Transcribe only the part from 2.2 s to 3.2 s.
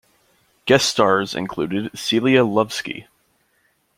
Lovsky.